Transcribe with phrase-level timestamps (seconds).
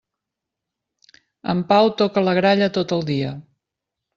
[1.53, 3.39] En Pau toca la gralla tot el dia.